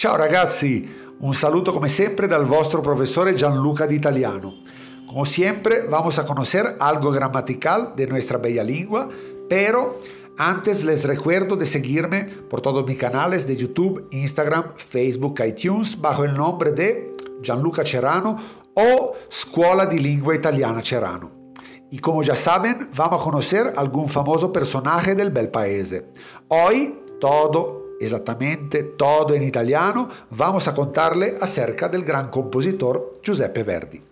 [0.00, 0.88] Ciao ragazzi,
[1.20, 4.54] un saludo como siempre del vostro profesor Gianluca de Italiano.
[5.06, 9.10] Como siempre, vamos a conocer algo gramatical de nuestra bella lengua,
[9.46, 10.00] pero
[10.38, 16.24] antes les recuerdo de seguirme por todos mis canales de YouTube, Instagram, Facebook, iTunes bajo
[16.24, 18.38] el nombre de Gianluca Cerano
[18.72, 21.30] o Scuola di Lingua Italiana Cerano.
[21.90, 26.10] Y como ya saben, vamos a conocer algún famoso personaje del bel paese.
[26.48, 34.02] Hoy todo, exactamente todo en italiano, vamos a contarle acerca del gran compositor Giuseppe Verdi.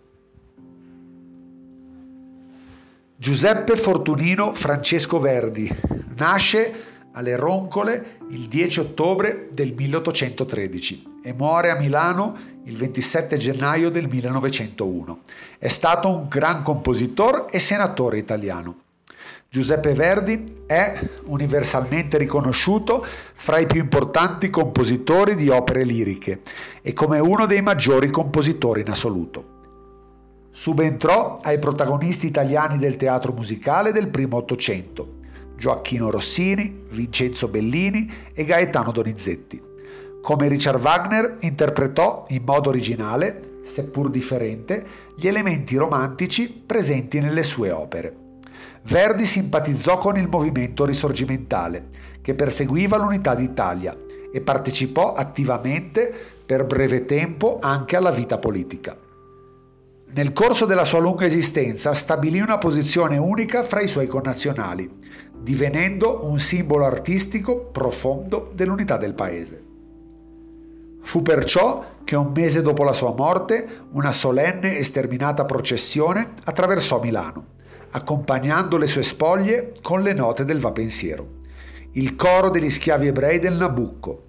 [3.17, 5.69] Giuseppe Fortunino Francesco Verdi
[6.17, 13.91] nasce alle Roncole il 10 ottobre del 1813 e muore a Milano il 27 gennaio
[13.91, 15.21] del 1901.
[15.59, 18.83] È stato un gran compositore e senatore italiano.
[19.51, 23.03] Giuseppe Verdi è universalmente riconosciuto
[23.35, 26.43] fra i più importanti compositori di opere liriche
[26.83, 29.57] e come uno dei maggiori compositori in assoluto.
[30.51, 35.21] Subentrò ai protagonisti italiani del teatro musicale del primo Ottocento,
[35.57, 39.63] Gioacchino Rossini, Vincenzo Bellini e Gaetano Donizetti.
[40.21, 44.85] Come Richard Wagner interpretò in modo originale, seppur differente,
[45.17, 48.27] gli elementi romantici presenti nelle sue opere.
[48.83, 51.89] Verdi simpatizzò con il movimento risorgimentale,
[52.21, 53.97] che perseguiva l'unità d'Italia,
[54.33, 56.13] e partecipò attivamente
[56.45, 58.97] per breve tempo anche alla vita politica.
[60.11, 64.91] Nel corso della sua lunga esistenza stabilì una posizione unica fra i suoi connazionali,
[65.39, 69.65] divenendo un simbolo artistico profondo dell'unità del paese.
[71.03, 77.01] Fu perciò che un mese dopo la sua morte una solenne e sterminata processione attraversò
[77.01, 77.45] Milano,
[77.91, 81.37] accompagnando le sue spoglie con le note del Vapensiero,
[81.93, 84.27] il coro degli schiavi ebrei del Nabucco.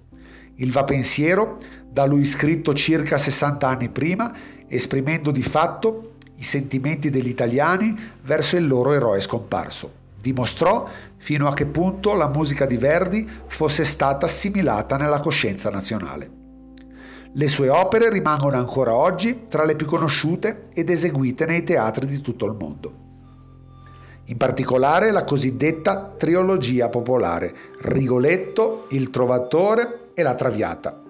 [0.56, 1.58] Il Vapensiero,
[1.88, 4.32] da lui scritto circa 60 anni prima,
[4.66, 9.98] esprimendo di fatto i sentimenti degli italiani verso il loro eroe scomparso.
[10.20, 16.38] Dimostrò fino a che punto la musica di Verdi fosse stata assimilata nella coscienza nazionale.
[17.32, 22.20] Le sue opere rimangono ancora oggi tra le più conosciute ed eseguite nei teatri di
[22.20, 23.09] tutto il mondo.
[24.30, 31.02] In particolare la cosiddetta trilogia popolare, Rigoletto, Il Trovatore e La Traviata,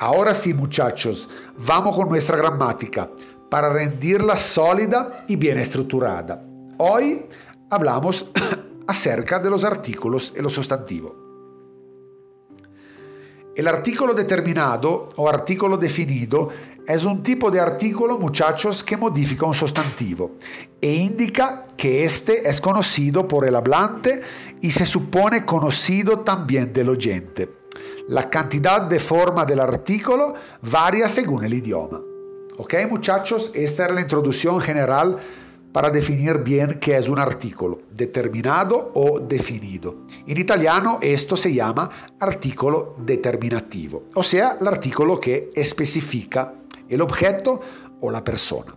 [0.00, 3.10] Ahora sí, muchachos, vamos con nuestra gramática
[3.48, 6.40] para rendirla sólida y bien estructurada.
[6.76, 7.26] Hoy
[7.68, 8.26] hablamos
[8.86, 11.14] acerca de los artículos y los sustantivos.
[13.56, 13.66] El
[14.14, 16.48] determinado o artículo definido
[16.88, 20.36] es un tipo de artículo, muchachos, que modifica un sustantivo
[20.80, 24.22] e indica que este es conocido por el hablante
[24.62, 27.50] y se supone conocido también del oyente.
[28.08, 30.32] La cantidad de forma del artículo
[30.62, 32.00] varía según el idioma.
[32.56, 33.52] ¿Ok, muchachos?
[33.54, 35.18] Esta era la introducción general
[35.72, 40.06] para definir bien qué es un artículo, determinado o definido.
[40.26, 46.54] En italiano esto se llama artículo determinativo, o sea, el artículo que especifica
[46.88, 47.60] el objeto
[48.00, 48.74] o la persona.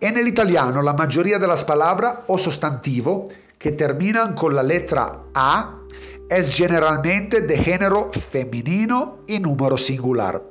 [0.00, 5.24] En el italiano la mayoría de las palabras o sustantivo que terminan con la letra
[5.34, 5.76] A
[6.30, 10.42] es generalmente de género femenino y número singular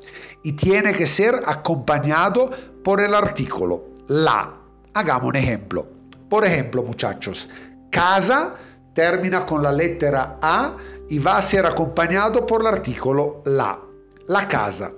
[0.43, 2.51] y tiene que ser acompañado
[2.83, 4.55] por el artículo la.
[4.93, 5.87] Hagamos un ejemplo.
[6.29, 7.49] Por ejemplo, muchachos,
[7.89, 8.55] casa
[8.93, 10.75] termina con la lettera A
[11.09, 13.79] y va a ser acompañado por el artículo la.
[14.27, 14.91] La casa.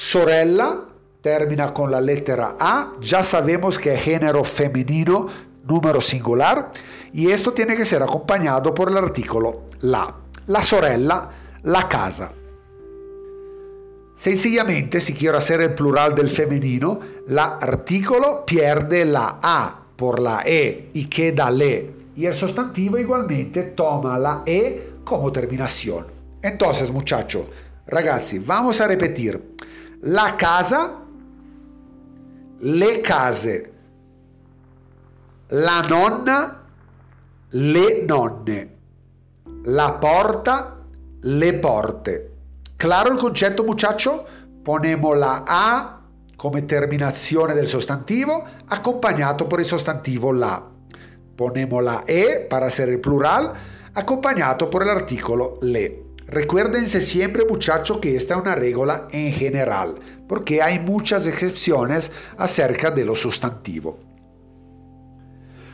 [0.00, 0.78] Sorella
[1.20, 5.26] termina con la lettera A, ya sabemos que es género femenino,
[5.64, 6.70] número singular,
[7.12, 10.14] y esto tiene que ser acompañado por el artículo la.
[10.46, 11.28] La sorella,
[11.64, 12.32] la casa.
[14.14, 20.44] Sencillamente, si quiero hacer el plural del femenino, la artículo pierde la A por la
[20.46, 21.90] E y queda le.
[22.14, 26.06] Y el sustantivo igualmente toma la E como terminación.
[26.40, 27.48] Entonces, muchachos,
[27.84, 29.56] ragazzi, vamos a repetir.
[30.00, 30.94] La casa,
[32.60, 33.72] le case,
[35.48, 36.64] la nonna,
[37.50, 38.76] le nonne,
[39.64, 40.76] la porta,
[41.20, 42.30] le porte.
[42.76, 44.24] Claro il concetto, muchacho?
[44.62, 46.00] Ponemos la A
[46.36, 50.64] come terminazione del sostantivo, accompagnato por il sostantivo la.
[51.34, 53.52] Ponemos la E para hacer el plural,
[53.94, 56.07] acompañado por el artículo le.
[56.28, 59.94] Recuérdense siempre muchachos que esta es una regla en general,
[60.28, 63.98] porque hay muchas excepciones acerca de lo sustantivo.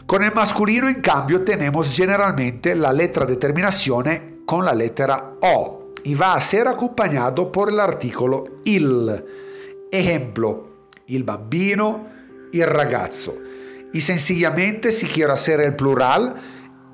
[0.06, 5.84] Con el masculino, en cambio, tenemos generalmente la letra de terminazione con la lettera O.
[6.04, 9.24] y va a ser acompañado por el articolo il.
[9.90, 12.08] Ejemplo, il bambino,
[12.52, 13.34] il ragazzo.
[13.92, 16.34] Y sencillamente si quiero hacer el plural,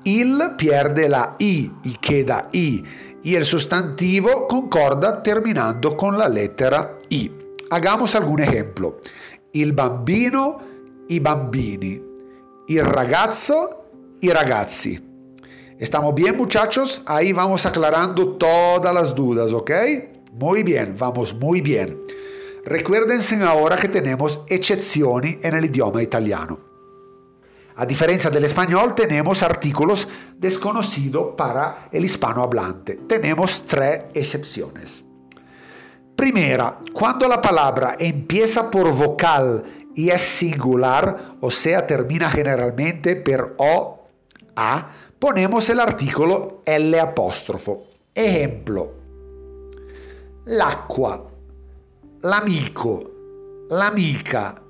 [0.03, 2.83] il pierde la i y queda i
[3.23, 7.31] y el sustantivo concorda terminando con la lettera i.
[7.69, 8.99] Hagamos algún ejemplo.
[9.53, 10.59] Il bambino,
[11.07, 12.01] i bambini.
[12.67, 13.85] Il ragazzo,
[14.21, 14.99] i ragazzi.
[15.77, 17.01] ¿Estamos bien muchachos?
[17.05, 19.71] Ahí vamos aclarando todas las dudas, ¿ok?
[20.33, 21.99] Muy bien, vamos muy bien.
[22.65, 26.70] Recuérdense ahora que tenemos excepciones en el idioma italiano.
[27.75, 30.07] A diferencia del español, tenemos artículos
[30.37, 32.95] desconocidos para el hispanohablante.
[33.07, 35.05] Tenemos tres excepciones.
[36.15, 43.55] Primera, cuando la palabra empieza por vocal y es singular, o sea, termina generalmente per
[43.57, 44.07] o,
[44.55, 47.87] a, ponemos el artículo L apostrofo.
[48.13, 48.93] Ejemplo,
[50.45, 51.27] l'acqua,
[52.21, 53.11] l'amico,
[53.69, 54.61] l'amica,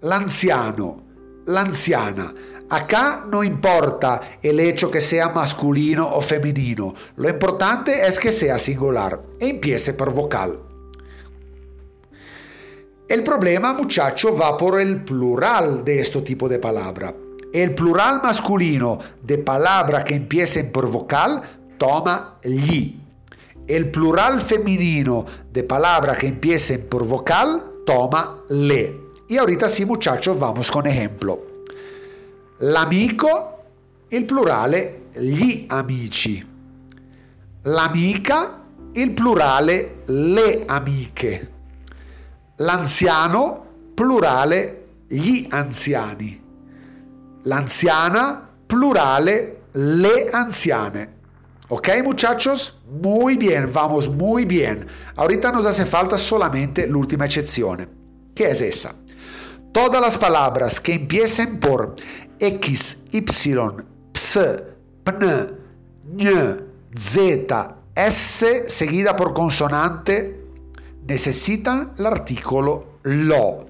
[0.00, 1.05] l'anziano,
[1.46, 2.32] l'anziana.
[2.68, 8.58] Acá no importa el hecho que sea masculino o femenino, lo importante es que sea
[8.58, 10.58] singular e empiece por vocal.
[13.08, 17.14] El problema, muchacho, va por el plural de este tipo de palabra.
[17.52, 21.40] El plural masculino de palabra que empiecen por vocal
[21.78, 23.00] toma gli.
[23.68, 29.05] El plural femenino de palabra que empiecen por vocal toma le.
[29.28, 31.64] Y ahorita sí, muchachos, vamos con ejemplo.
[32.58, 33.64] L'amico,
[34.10, 36.46] il plurale gli amici.
[37.62, 38.62] L'amica,
[38.92, 41.52] il plurale le amiche.
[42.56, 43.64] L'anziano,
[43.94, 46.40] plurale gli anziani.
[47.42, 51.14] L'anziana, plurale le anziane.
[51.68, 52.78] ¿Ok, muchachos?
[53.02, 54.86] Muy bien, vamos muy bien.
[55.16, 57.88] Ahorita nos hace falta solamente l'ultima eccezione.
[58.32, 58.94] ¿Qué es esa?
[59.76, 61.96] Todas las palabras que empiecen por
[62.40, 64.38] X, Y, Ps,
[65.04, 65.52] Pn,
[66.16, 66.62] Ñ,
[66.98, 70.46] Z, S seguida por consonante
[71.06, 73.66] necesitan el artículo lo.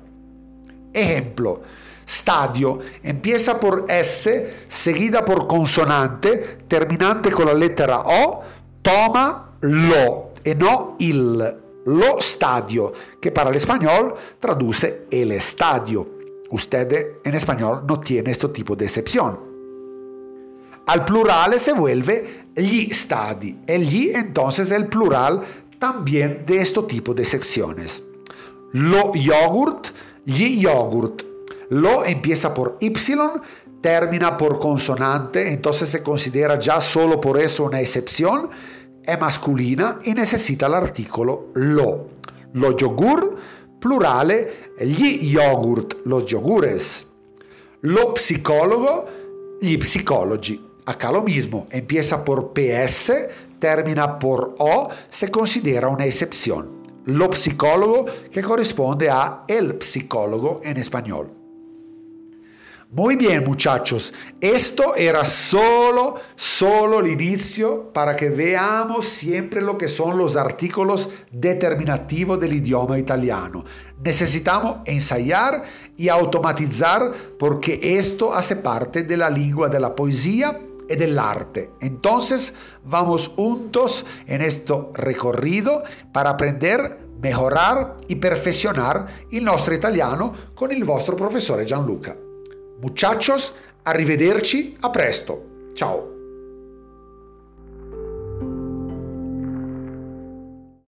[0.92, 1.62] Ejemplo,
[2.08, 8.44] stadio empieza por S seguida por consonante terminante con la lettera O,
[8.80, 16.06] toma lo e no il lo stadio, que para el español traduce el estadio.
[16.50, 19.38] Usted en español no tiene este tipo de excepción.
[20.86, 23.58] Al plural se vuelve gli stadi.
[23.66, 25.42] El gli entonces es el plural
[25.78, 28.02] también de este tipo de excepciones.
[28.72, 29.88] Lo yogurt,
[30.24, 31.22] gli yogurt.
[31.70, 32.92] Lo empieza por Y,
[33.80, 38.50] termina por consonante, entonces se considera ya solo por eso una excepción
[39.06, 42.08] è masculina e necessita l'articolo lo.
[42.52, 43.38] Lo yogur,
[43.78, 47.06] plurale, gli yogurt, los yogures.
[47.80, 49.08] Lo psicólogo,
[49.60, 50.60] gli psicologi.
[50.84, 53.28] Acá lo mismo, empieza por PS,
[53.60, 56.82] termina por O, se considera una excepción.
[57.04, 61.35] Lo psicólogo que corresponde a el psicólogo en español.
[62.90, 69.88] Muy bien muchachos, esto era solo, solo el inicio para que veamos siempre lo que
[69.88, 73.64] son los artículos determinativos del idioma italiano.
[74.04, 75.64] Necesitamos ensayar
[75.96, 80.56] y automatizar porque esto hace parte de la lengua de la poesía
[80.88, 81.72] y del arte.
[81.80, 85.82] Entonces vamos juntos en este recorrido
[86.12, 92.16] para aprender mejorar y perfeccionar el nuestro italiano con el vostro profesor Gianluca.
[92.80, 93.54] Muchachos,
[93.84, 95.72] arrivederci, a presto.
[95.74, 96.15] Ciao.